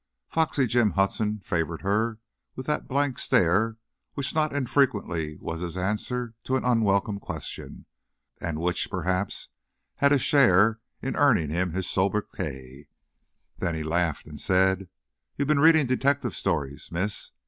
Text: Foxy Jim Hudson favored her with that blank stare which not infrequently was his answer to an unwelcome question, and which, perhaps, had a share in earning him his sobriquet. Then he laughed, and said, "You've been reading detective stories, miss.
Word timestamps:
Foxy 0.29 0.65
Jim 0.65 0.93
Hudson 0.93 1.41
favored 1.41 1.83
her 1.83 2.17
with 2.55 2.65
that 2.65 2.87
blank 2.87 3.19
stare 3.19 3.77
which 4.15 4.33
not 4.33 4.51
infrequently 4.51 5.37
was 5.39 5.59
his 5.61 5.77
answer 5.77 6.33
to 6.43 6.55
an 6.55 6.65
unwelcome 6.65 7.19
question, 7.19 7.85
and 8.39 8.59
which, 8.59 8.89
perhaps, 8.89 9.49
had 9.97 10.11
a 10.11 10.17
share 10.17 10.79
in 11.03 11.15
earning 11.15 11.51
him 11.51 11.73
his 11.73 11.87
sobriquet. 11.87 12.87
Then 13.59 13.75
he 13.75 13.83
laughed, 13.83 14.25
and 14.25 14.41
said, 14.41 14.89
"You've 15.37 15.47
been 15.47 15.59
reading 15.59 15.85
detective 15.85 16.35
stories, 16.35 16.91
miss. 16.91 17.29